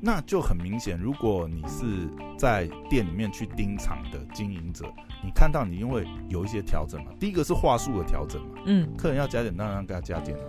[0.04, 4.92] 那就很明显，如果你是在店里面去盯场的经营者，
[5.24, 10.44] 你看到你因为有一些调整嘛，第一个是话术的调整嘛，嗯，客人要加点，当然给他加点啊。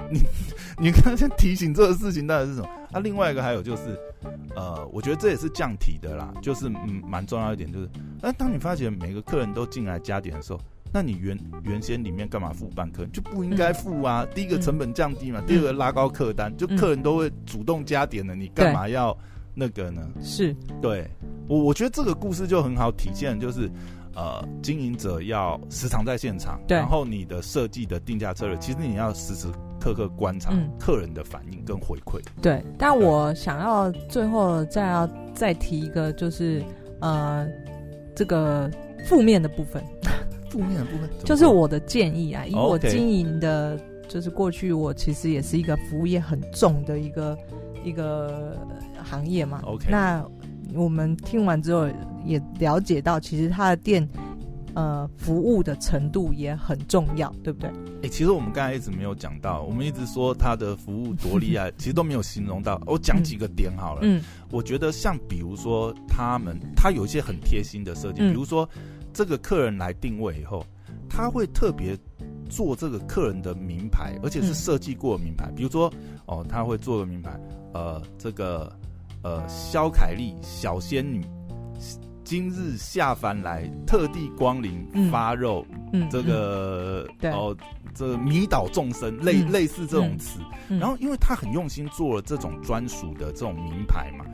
[0.10, 0.20] 你
[0.78, 2.68] 你刚才提醒这个事情到底是什么？
[2.92, 4.00] 啊，另外一个还有就是，
[4.56, 7.88] 呃，我觉得这也是降体的啦，就是嗯，蛮重要一点就是，
[8.20, 10.60] 那当你发现每个客人都进来加点的时候。
[10.92, 13.06] 那你原原先里面干嘛付半颗？
[13.06, 14.24] 就不应该付啊！
[14.24, 19.16] 嗯、第一个成本降低嘛，嗯、第二个拉高客单，嗯、就客人都会主动加点的，你干嘛要
[19.54, 20.02] 那个呢？
[20.20, 21.08] 是对
[21.48, 23.70] 我，我觉得这个故事就很好体现，就是
[24.14, 29.46] 呃，经营者要时常在现场，对然后你的设计的定价策略，其实你要时时
[29.80, 32.20] 刻刻观察客人的反应跟回馈。
[32.42, 36.60] 对，但我想要最后再要再提一个，就是
[37.00, 37.46] 呃，
[38.14, 38.68] 这个
[39.06, 39.82] 负面的部分。
[40.50, 47.38] 负面的部分就是我的建议啊，以我经营的，就是过去我其实也是一个服务业很重的一个
[47.84, 48.58] 一个
[49.04, 49.62] 行业嘛。
[49.64, 50.24] OK，那
[50.74, 51.88] 我们听完之后
[52.24, 54.08] 也了解到，其实他的店
[54.74, 57.70] 呃服务的程度也很重要，对不对？
[57.70, 62.80] 哎、欸，其实我们刚才一直没有讲到，我们一直说他的服务多厉害， 其实都没有形容到。
[62.86, 64.00] 我讲几个点好了。
[64.02, 68.68] 嗯，我觉得像比如说他们，他有一些很贴心的设计，比如说。
[69.12, 70.64] 这个客人来定位以后，
[71.08, 71.96] 他会特别
[72.48, 75.46] 做这个客人的名牌，而且是设计过的名牌。
[75.50, 75.92] 嗯、比如说，
[76.26, 77.38] 哦，他会做个名牌，
[77.72, 78.72] 呃，这个
[79.22, 81.24] 呃，肖凯丽小仙女
[82.24, 87.56] 今日下凡来，特地光临发肉，嗯、这个、嗯嗯、哦，
[87.92, 90.38] 这个、迷倒众生，类、嗯、类似这种词。
[90.68, 94.24] 嗯、然后，因为他很用心做了这种专属的这种名牌嘛。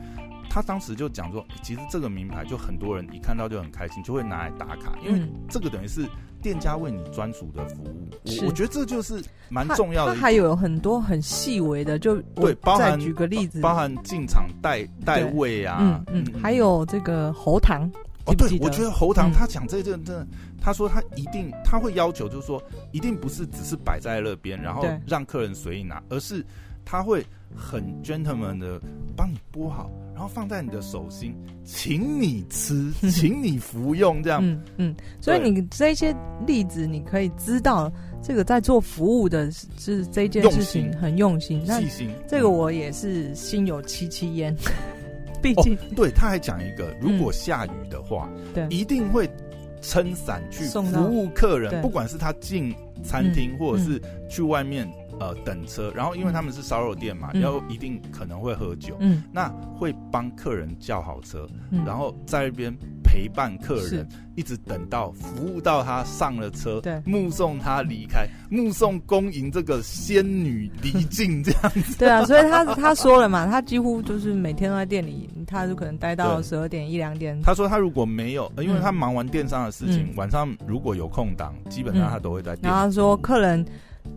[0.57, 6.03] 他当时就讲说，其实这个名牌就很多人一看到就很开心，就会拿来打卡，因为这个等于是
[6.41, 8.09] 店家为你专属的服务。
[8.25, 8.41] 是。
[8.41, 10.15] 我我觉得这就是蛮重要的。
[10.15, 17.87] 它还有很多很细微的，就对，包含举个例子，包含进场带带位啊，嗯嗯，嗯还有这个喉糖。
[18.25, 20.27] 哦，对，我觉得喉糖他讲这阵真的，
[20.59, 22.59] 他说他一定他会要求，就是说
[22.91, 26.43] 一定不是只是摆在那边，然后让客人随意拿，而是
[26.89, 27.21] 他会
[27.53, 28.79] 很 gentleman 的
[29.13, 29.91] 帮你剥好。
[30.13, 34.39] 然后放在你的手心，请你吃， 请你服用，这样。
[34.43, 34.95] 嗯嗯。
[35.21, 36.15] 所以你这些
[36.47, 37.91] 例子，你可以知道，
[38.23, 42.09] 这个在做服务的是这件事情很用心、细心。
[42.27, 44.55] 这个我也是心有戚戚焉。
[45.39, 49.29] 毕竟，哦、对，他还讲一个，如果下雨的话，对，一定会
[49.81, 50.81] 撑伞去服
[51.15, 52.73] 务客人，不管是他进
[53.03, 54.91] 餐厅或者是去外面。
[55.19, 62.71] 呃，等车，然后因为他们是烧肉店嘛，嗯、要一定可能会喝酒，嗯，那会帮客人叫好车，嗯、然后在那边
[63.03, 71.97] 陪伴客人，一直等到服务到他上了车，对，目送他离开，目送恭迎这个仙女离境这样子。
[71.97, 77.41] 对啊，所以他他说了嘛，他几乎就是每天都在店里，他就可能待到十二点一两点。
[77.41, 82.71] 他说他如果没有，因为他忙完电商的事情，嗯、晚上如果有空档，基本上他都会在店。
[82.71, 83.65] 然后他说客人。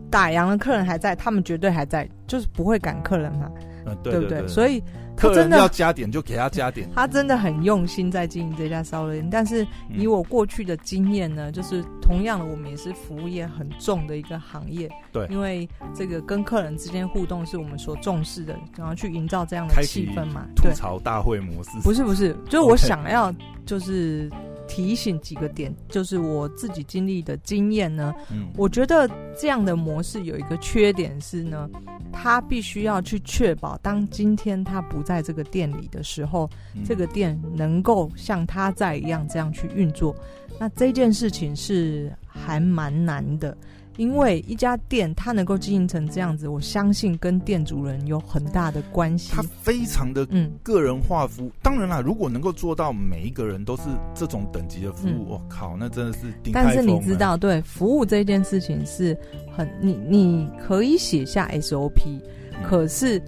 [0.09, 3.49] 打烊的客人还在，他们绝对还在，就是不会赶客人嘛。
[3.85, 4.47] 嗯，对不对？
[4.47, 4.79] 所以
[5.15, 9.27] 客人要加点就给他加点， 他真的很用心在经营这家烧肉店。
[9.31, 14.87] 但是以我过去的经验呢，就是同样的，我们也是服务业很重的一个行业。
[15.11, 20.45] 对，因为这个跟客人之间互动是我们所重视的，然后去营造这样的气氛嘛。
[20.55, 21.71] 吐槽大会模式？
[21.81, 23.33] 不是不是，就是我想要
[23.65, 24.29] 就是。
[24.71, 28.15] 提醒几个点，就是我自己经历的经验呢。
[28.31, 29.05] 嗯，我觉得
[29.37, 31.69] 这样的模式有一个缺点是呢，
[32.09, 40.15] 他必须要去确保，当今天他不在这个店里的时候，嗯，这个店能够像他在一样这样去运作。
[40.57, 43.57] 那这件事情是还蛮难的。
[44.01, 49.31] 因为一家店它能够经营成这样子，我相信跟店主人有很大的关系。
[49.31, 53.83] 他非常的嗯个人化服务，嗯、当然啦，如果能够做到每一个人都是
[54.15, 56.51] 这种等级的服务，我、嗯、靠，那真的是顶。
[56.51, 59.15] 但是你知道，对服务这件事情是
[59.55, 62.21] 很你你可以写下 SOP，、嗯、
[62.67, 63.21] 可是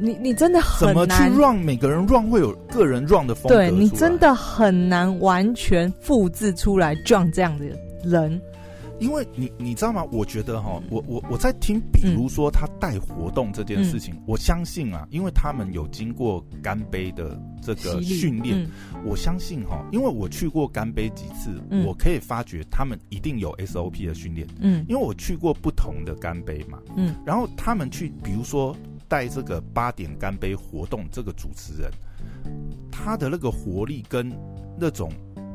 [0.00, 3.50] 你你真的很难怎么去让每个人 run 会有个人 run 的风格。
[3.50, 7.66] 对你真的很难完全复制出来 run 这样的
[8.02, 8.42] 人。
[9.00, 10.04] 因为你你知道吗？
[10.12, 18.70] 我觉得哈，我我我在听，比如说他带活动这件事情，嗯、我相信啊，因为他们有经过干杯的这个训练，嗯、
[19.04, 28.76] 我相信哈，因为我去过干杯几次，嗯、我可以发觉他们一定有 SOP 的训练，嗯，因为我去过不同的干杯嘛，嗯，然后他们去，比如说
[29.08, 31.90] 带这个八点干杯活动这个主持人，
[32.90, 34.32] 他的那个活力跟
[34.78, 35.10] 那种。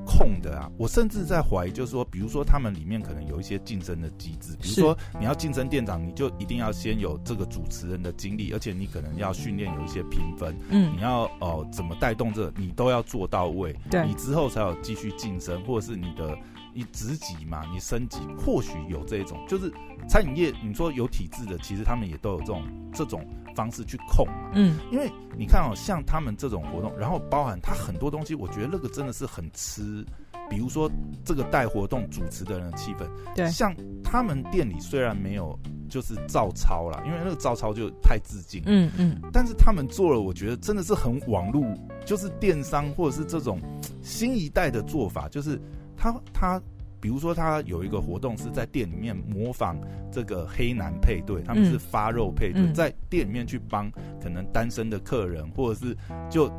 [0.10, 16.36] 控的啊，我甚至在怀疑，就是说，比如说他们里面可能有一些晋升的机制，比如说你要晋升店长，你就一定要先有这个主持人的经历，而且你可能要训练有一些评分，嗯，你要哦、呃、怎么带动这个，你都要做到位，对，你之后才有继续晋升，或者是你的
[16.74, 19.72] 你职级嘛，你升级，或许有这种，就是
[20.08, 23.26] 餐饮业，你说有体制的，其实他们也都有这种这种。
[23.56, 30.06] 方式去控嘛，嗯，因为你看哦，像他们这种活动，然后包含他很多东西，我觉得那个真的是很吃，
[30.50, 30.90] 比如说
[31.26, 33.06] 这个带活动主持的人的气氛，
[33.36, 41.66] 对，像他们店里虽然没有就是照抄啦，因为那个照抄就太致敬，嗯嗯，但是他们做了，我觉得真的是很网络，
[42.06, 43.60] 就是电商或者是这种
[44.02, 45.60] 新一代的做法，就是
[46.00, 46.62] 他他。
[47.02, 49.80] 比如说，他有一个活动是在店里面模仿
[50.12, 53.90] 这个黑男配对，他们是发肉配对，在店里面去帮
[54.22, 55.96] 可能单身的客人，或者是
[56.30, 56.52] 就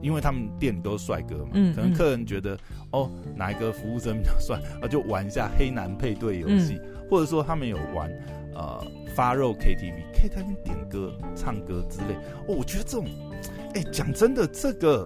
[0.00, 2.56] 因为他们店里都是帅哥嘛，可能客人觉得
[2.92, 8.08] 哦哪一个服务生比较帅，啊就玩一下黑男配对游戏，或者说他们有玩
[8.54, 8.80] 呃
[9.16, 12.14] 发肉 KTV，可以在那边点歌唱歌之类。
[12.46, 13.08] 哦，我觉得这种，
[13.74, 15.04] 哎，讲真的，这个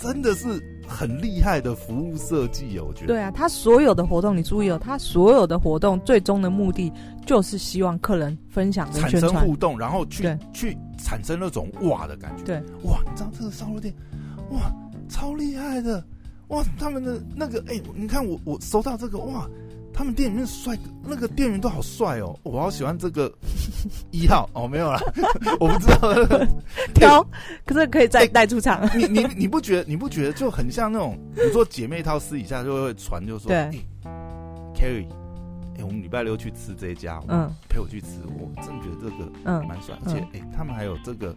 [0.00, 0.62] 真的是。
[0.88, 3.06] 很厉害的服务设计哦，我觉得。
[3.08, 6.92] 对啊，他所有的活动，你注意哦，他所有的活动最终的目的
[7.26, 12.44] 就是希望客人分享、产生互动，然后去去产生那种哇的感觉。
[12.44, 13.92] 对，哇，你知道这个烧肉店，
[14.52, 14.72] 哇，
[15.08, 16.00] 超厉害的，
[16.50, 19.50] 哇，他们的那个，哎、欸，你看我我收到这个，哇。
[19.96, 23.32] 他们店里面帅哥，那个店员都好帅哦，我好喜欢这个
[24.10, 24.46] 一号。
[24.52, 25.00] 哦，没有啦，
[25.58, 26.46] 我不知道。
[26.92, 27.26] 挑，欸、
[27.64, 28.78] 可是可以再带出场。
[28.88, 33.70] 欸、你你你不觉得你不觉得就很像那种，比如说姐妹套私底下就会传，就说对、欸、
[34.74, 39.66] ，Kerry，哎、欸，我们礼拜六去吃这一家，嗯，陪我去吃，我真觉得这个嗯。
[39.66, 41.34] 蛮帅，而且哎、欸，他们还有这个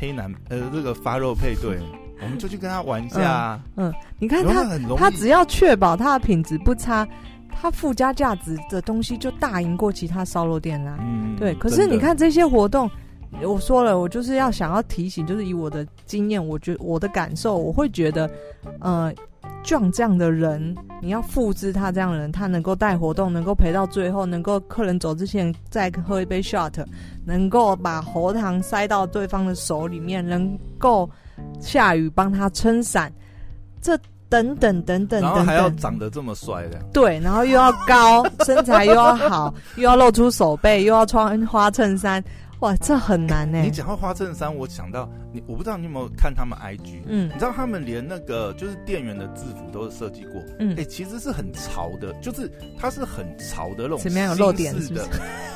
[0.00, 1.78] 黑男呃这个发肉配对，
[2.24, 3.60] 我们就去跟他玩一下。
[3.76, 7.06] 嗯，嗯，你看他他只要确保他的品质不差。
[7.60, 10.96] 它附加价值的东西就大赢过其他烧肉店啦。
[11.00, 11.54] 嗯，对。
[11.54, 12.88] 可是你看这些活动，
[13.42, 18.30] 我说了，我就是要想要提醒，就是以我的经验，我觉我的感受，我会觉得，
[18.80, 19.12] 呃
[19.64, 26.84] ，John 这样的人，你要复制他这样的人，他能够带活动，能够陪到最后，能够客人走之前再喝一杯 shot，
[27.24, 31.08] 能够把喉糖塞到对方的手里面，能够
[31.58, 33.12] 下雨帮他撑伞，
[33.80, 33.98] 这。
[34.28, 42.22] 等等等等，然后还要长得这么帅的，对，然后又要高， 身材又要好，又要露出手背，又要穿花衬衫。
[42.60, 43.60] 哇，这很难呢。
[43.60, 55.04] 你讲到花衬衫，我想到你，我不知道你有没有看他们 IG，嗯，你知道他们连那个就是店员的制服都是设计过，嗯，哎，其实是很潮的，就是它是很潮的那种，前面有露点是不是？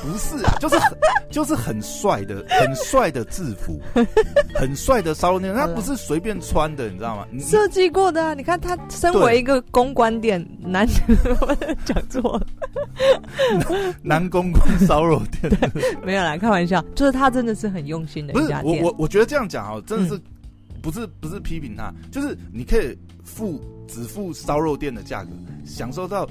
[0.03, 0.97] 不是啊，就是很
[1.31, 3.79] 就是很帅的，很帅的制服，
[4.53, 7.25] 很帅的烧肉店，它不是随便穿的，你知道吗？
[7.39, 10.87] 设计过的啊，你看他身为一个公关店，男
[11.39, 12.45] 我讲错了，
[14.03, 15.51] 男公关烧肉店，
[16.05, 16.83] 没有啦，开玩笑。
[16.95, 18.63] 就是他真的是很用心的一家店。
[18.63, 20.21] 不是我我我觉得这样讲哦，真的是
[20.81, 25.29] 不是不是批评他，就是你可以付只付烧肉店的价格，
[25.65, 26.27] 享受到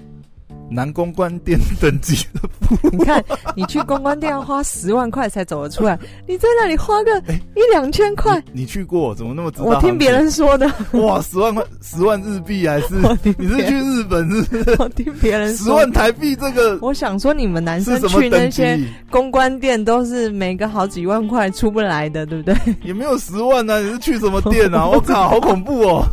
[0.71, 2.91] 男公关店等级的服务。
[2.93, 3.23] 你看，
[3.57, 7.21] 你去公关店要花十万块才走得出来，你在那里花个
[7.55, 9.15] 一两千块，你去过？
[9.15, 9.65] 怎么那么知道？
[9.65, 10.71] 我听别人说的。
[10.93, 12.95] 哇，十万块，十万日币还是？
[13.37, 14.77] 你是去日本是不是？
[14.79, 15.65] 我听别人说。
[15.65, 18.79] 十万台币这个，我想说你们男生去那些
[19.11, 22.57] 公关店都是每个好几万块出不来的，对不对？
[22.85, 24.87] 也没有十万呢、啊，你是去什么店啊？
[24.89, 26.05] 我靠，好恐怖哦！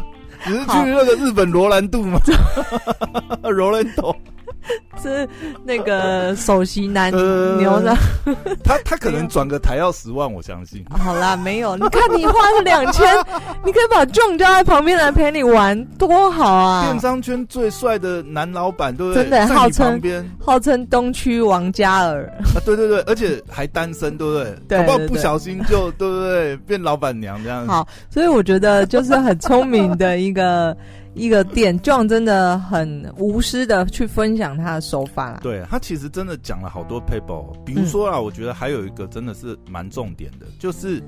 [0.45, 2.19] 你是去那个日本罗兰度吗？
[3.43, 4.15] 罗兰度。
[5.01, 5.27] 是
[5.63, 7.11] 那个首席男
[7.57, 7.95] 牛的，
[8.63, 10.83] 他他可能转个台要十万，我相信。
[10.91, 13.05] 好啦，没有，你看你花了两千，
[13.63, 16.83] 你可以把 John 叫在旁边来陪你玩，多好啊！
[16.85, 19.23] 电商圈最帅的男老板，对不对？
[19.23, 20.01] 真的，号称
[20.39, 24.55] 号称东区王嘉尔啊，对对对，而且还单身，对不对？
[24.67, 27.71] 对，不好不小心就对不对变老板娘这样子。
[27.71, 30.75] 好，所以我觉得就是很聪明的一个。
[31.17, 35.39] 一个店，John 真的很无私的去分享他的手法啦。
[35.41, 41.01] 对，他其实真的讲了好多 paper，比如说啊，嗯、我觉得还有一个真的是蛮重点的，就是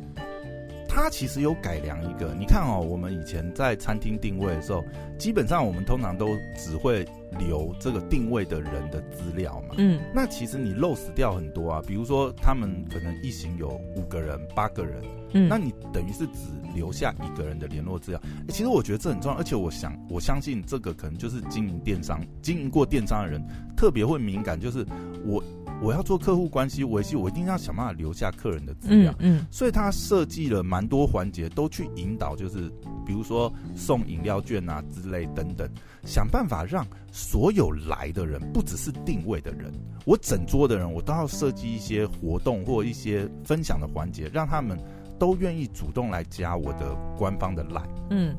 [0.89, 2.35] 他其实有改良一个。
[2.37, 4.83] 你看哦，我们以前在餐厅定位的时候，
[5.19, 7.05] 基本上我们通常都只会
[7.37, 9.75] 留这个定位的人的资料嘛。
[9.77, 15.01] 嗯，那其实你漏死掉很多啊，比如说他们可能一行有五个人、八个人。
[15.33, 18.19] 嗯，那你等于是只留下一个人的联络资料。
[18.47, 23.39] 欸，其实我觉得这很重要，而且我想我相信这个可能就是经营电商、经营过电商的人
[23.77, 24.83] 特别会敏感，就是
[25.23, 25.43] 我
[25.81, 29.13] 我要做客户关系维系，我一定要想办法留下客人的资料。
[29.19, 32.69] 嗯，嗯，所以他设计了蛮多环节，都去引导，就是
[33.05, 35.69] 比如说送饮料券啊之类等等，
[36.05, 39.73] 想办法让所有来的人，不只是定位的人，
[40.05, 44.77] 我整桌的人，我都要设计一些活动或一些分享的环节，让他们。
[45.19, 48.33] 都愿意主动来加我的官方的 line，嗯，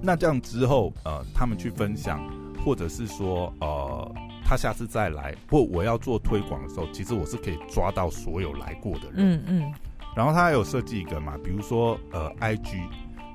[0.00, 2.24] 那这样之后，呃，他们去分享，
[2.64, 4.14] 或者是说，呃，
[4.48, 9.74] 他下次再来，或我要做推广的时候，其实我是可以抓到所有来过的人，嗯嗯。
[10.14, 12.80] 然后他还有设计一个嘛，比如说，呃，IG，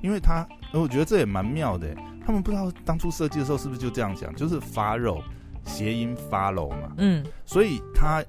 [0.02, 1.94] 因为他，我觉得这也蛮妙的，
[2.26, 5.22] 他们不知道当初设计的时候是不是就这样想，就是 follow
[5.66, 8.24] 谐音 follow 嘛，嗯，所以他。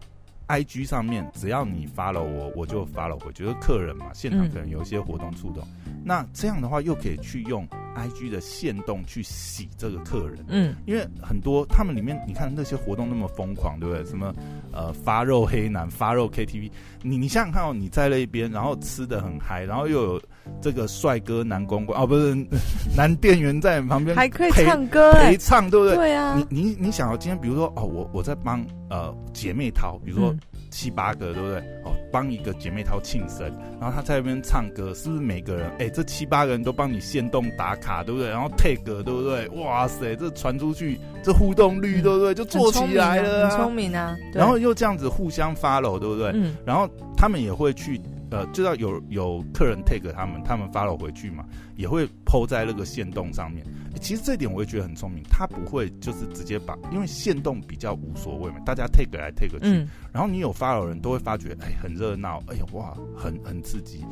[0.49, 3.45] I G 上面只要你 follow 我，我就 follow 回觉。
[3.45, 10.45] 就是客人嘛，现场可能有一些活动触动，嗯、那这样的话又可以去用 I G 的线动去洗这个客人。
[10.49, 14.05] 嗯，因为很多他们里面，你看那些活动那么疯狂，对不对？
[14.05, 14.32] 什么
[14.72, 16.72] 呃发肉黑男、发肉 K T V，
[17.03, 20.22] 你你想想看哦，你在那边，然后吃的很嗨，然后又有
[20.61, 22.34] 这个帅哥男公关哦，不是
[22.97, 25.97] 男店员在你旁边还可以唱歌陪唱，对不对？
[25.97, 30.30] 对啊，你你你想要今天，比如说哦，我我在帮呃姐妹淘，比如说。
[30.32, 30.40] 嗯
[30.73, 31.59] 七八个对不对？
[31.85, 33.47] 哦，帮一个姐妹淘庆生，
[33.79, 35.70] 然后她在那边唱歌，是不是每个人？
[35.79, 38.29] 哎，这七八个人都帮你限动打卡，对不对？
[38.31, 39.47] 然后 tag，对不对？
[39.51, 42.35] 哇塞，这传出去，这互动率，对不对？
[42.35, 44.16] 就做起来了，很聪明啊。
[44.33, 46.33] 然后又这样子互相 follow，对不对？
[46.35, 46.57] 嗯。
[46.66, 48.01] 然后他们也会去。
[48.33, 51.45] 呃，就要有有客人 take 他们，他们 follow 回去嘛，
[51.77, 53.62] 也会 po 在那个限动上面。
[54.03, 64.05] 其实这点我也觉得很聪明，他不会就是直接把，因为限动比较无所谓嘛，大家 take 来 take 去，嗯、然后你有 follow 人都会发觉，哎，很热闹，哎呀哇，很很刺激。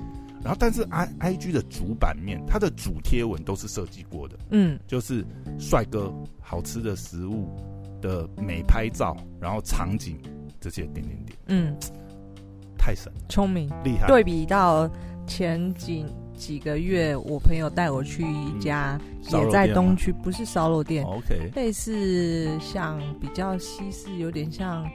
[0.42, 5.24] 然后但是 I I G 的主版面，它的主贴文都是设计过的，嗯，就是
[5.58, 6.10] 帅哥、
[6.40, 7.48] 好吃的食物
[8.00, 10.16] 的美拍照，然后场景
[10.58, 11.76] 这些点点点，嗯。
[12.82, 14.06] 太神，聪明，厉害。
[14.06, 14.90] 对比到
[15.26, 16.02] 前几
[16.40, 18.98] 几个月，我朋友带我去一家
[19.30, 24.90] 也在东区，不是烧肉店，OK，类似像比较西式，有点像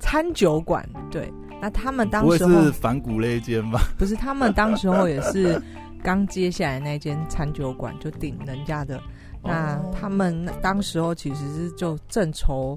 [0.00, 0.84] 餐酒馆。
[1.08, 3.80] 对，那他们当时是反骨那间吧？
[3.96, 5.62] 不是，他们当时候也是
[6.02, 9.00] 刚接下来那间餐酒馆，就顶人家的。
[9.44, 12.76] 那他们当时候其实是就正愁。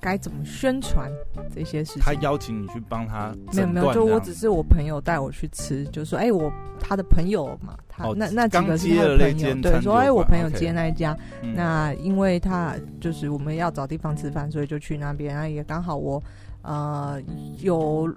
[0.00, 1.10] 该怎么宣传
[1.54, 2.02] 这些事情？
[2.02, 3.34] 他邀请你去帮他？
[3.52, 11.16] 没有没有，就我只是我朋友带我去吃，就说哎、欸，我他的朋友嘛，他、哦、那那几个是他的朋友，对，说哎、欸，我朋友接那一家
[11.54, 16.22] 那因为他就是我们要找地方吃饭，所以就去那边，然后也刚好我
[16.62, 17.20] 呃
[17.58, 18.08] 有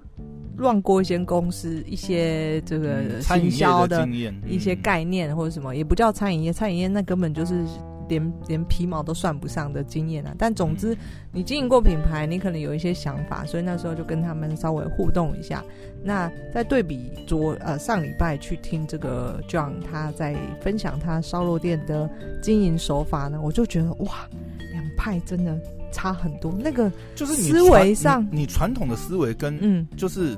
[0.56, 4.06] 乱过一些公司一些这个行销的
[4.46, 7.64] 一些概念或者什么，也不叫餐饮业，餐饮业那根本就是。
[8.10, 10.34] 连连皮毛都算不上的经验啊！
[10.36, 10.94] 但总之，
[11.32, 15.64] 你经营过品牌，你可能有一些想法，所以那时候就跟他们稍微互动一下。
[16.02, 22.10] 那在对比昨呃上礼拜去听这个 John 他在分享他烧肉店的
[22.42, 24.28] 经营手法呢，我就觉得哇，
[24.72, 25.58] 两派真的
[25.92, 26.52] 差很多。
[26.58, 30.36] 那个就是思维上，你传统的思维跟嗯，就是。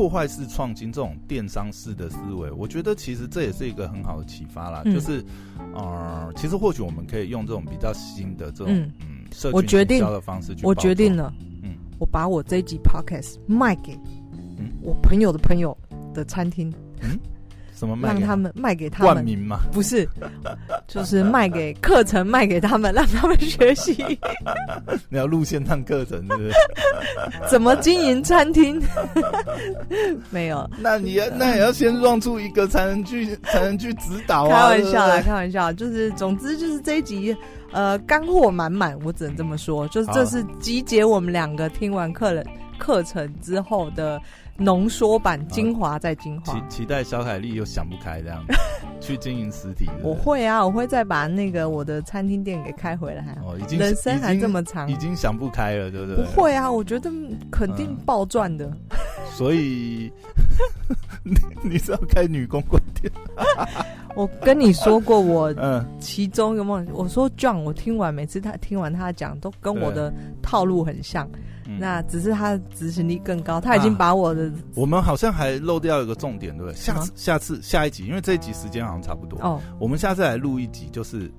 [0.00, 4.80] 破坏式创新这种电商式的思维，我觉得其实这也是一个很好的启发啦。
[4.86, 5.22] 嗯、就是，
[5.74, 10.02] 呃，其实或许我们可以用这种比较新的这种嗯，嗯我决定
[10.62, 11.30] 我决定了，
[11.62, 13.94] 嗯，我把我这一集 podcast 卖给
[14.80, 15.76] 我朋友的朋友
[16.14, 16.72] 的餐厅，
[17.02, 17.18] 嗯。
[17.80, 18.10] 什么卖？
[18.10, 19.14] 让他们卖给他们？
[19.14, 19.60] 冠名吗？
[19.72, 20.06] 不是，
[20.86, 23.96] 就是卖给课程，卖给他们， 让他们学习。
[25.08, 26.52] 你要路线上课程，是不是？
[27.48, 28.78] 怎么经营餐厅？
[30.28, 30.68] 没有。
[30.78, 34.48] 那你要，那也要先让出一个，才能去，才能去指导啊。
[34.48, 37.34] 开玩笑啦，开玩笑，就是，总之就是这一集，
[37.72, 39.88] 呃，干货满满，我只能这么说。
[39.88, 42.44] 就是这是集结我们两个听完课了
[42.78, 44.20] 课程之后的。
[44.60, 48.44] 浓缩版精华再精华，期期待小凯丽又想不开这样
[49.00, 49.88] 去经营实体。
[50.02, 53.38] 我会啊，我会再把那个我的餐厅店给开回来。
[53.42, 56.16] 哦，已经人生还这么长，已经想不开了，对不对？
[56.16, 57.10] 不会啊，我觉得
[57.50, 58.70] 肯定爆赚的。
[59.32, 60.12] 所以
[61.22, 61.34] 你
[61.70, 63.10] 你是要开女公关店？
[64.14, 66.86] 我跟你说过，我嗯，其中有梦。
[66.92, 71.26] 我说 John，我听完每次他听完他讲，都跟我的套路很像。
[71.78, 74.52] 那只是他执行力更高，他已经把我的、啊。
[74.74, 76.74] 我们好像还漏掉一个重点，对不对？
[76.74, 79.38] 下次、下次、下一集，因为这一集时间好像差不多。
[79.40, 81.30] 哦，我们下次来录一集，就是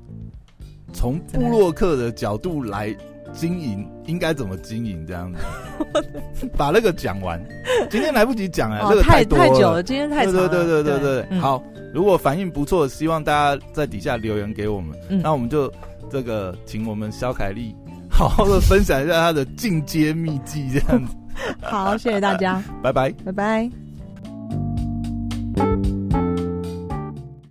[0.94, 2.96] 从布洛克的角度来
[3.34, 5.40] 经营，应该怎么经营这样子，
[6.56, 7.42] 把那个讲完。
[7.90, 10.48] 今天来不及讲啊，这个太太久了，今天太长了。
[10.48, 11.62] 对对对对对，对，好，
[11.94, 15.72] 如果反应不错，希望大家在底下留言给我们，嗯、那我们就
[16.10, 17.76] 这个请我们肖凯丽。
[18.12, 21.16] 好好的分享一下他的进阶秘籍，这样子。
[21.64, 23.91] 好，谢谢大家， 拜拜，拜拜。